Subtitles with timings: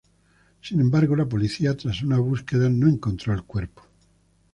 [0.63, 3.83] Sin embargo, la policía, tras una búsqueda, no encontró el cuerpo.